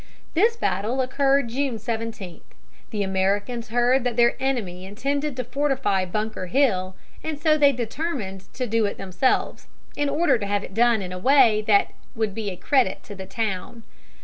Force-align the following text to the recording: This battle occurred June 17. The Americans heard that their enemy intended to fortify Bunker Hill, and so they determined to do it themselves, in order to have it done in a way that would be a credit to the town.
This 0.33 0.57
battle 0.57 0.99
occurred 0.99 1.49
June 1.49 1.77
17. 1.77 2.41
The 2.89 3.03
Americans 3.03 3.67
heard 3.69 4.03
that 4.03 4.15
their 4.15 4.35
enemy 4.39 4.83
intended 4.83 5.37
to 5.37 5.43
fortify 5.43 6.05
Bunker 6.05 6.47
Hill, 6.47 6.95
and 7.23 7.37
so 7.39 7.55
they 7.55 7.71
determined 7.71 8.51
to 8.55 8.65
do 8.65 8.85
it 8.87 8.97
themselves, 8.97 9.67
in 9.95 10.09
order 10.09 10.39
to 10.39 10.47
have 10.47 10.63
it 10.63 10.73
done 10.73 11.03
in 11.03 11.11
a 11.11 11.19
way 11.19 11.63
that 11.67 11.93
would 12.15 12.33
be 12.33 12.49
a 12.49 12.55
credit 12.57 13.03
to 13.03 13.13
the 13.13 13.27
town. 13.27 13.83